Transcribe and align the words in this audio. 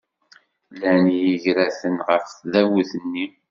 Llan 0.71 1.03
yigraten 1.21 1.95
ɣef 2.07 2.25
tdabut-nni? 2.29 3.25